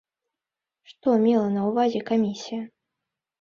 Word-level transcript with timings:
Што 0.91 1.13
мела 1.25 1.43
на 1.59 1.67
ўвазе 1.69 2.01
камісія? 2.09 2.61